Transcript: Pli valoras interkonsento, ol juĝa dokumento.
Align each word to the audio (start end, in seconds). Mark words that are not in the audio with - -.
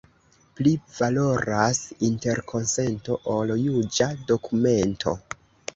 Pli 0.59 0.71
valoras 0.95 1.83
interkonsento, 2.09 3.19
ol 3.37 3.55
juĝa 3.69 4.13
dokumento. 4.35 5.17